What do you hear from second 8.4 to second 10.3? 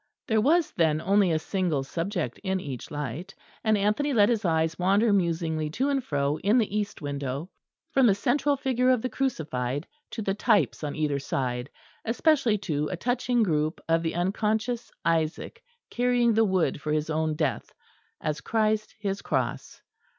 figure of the Crucified to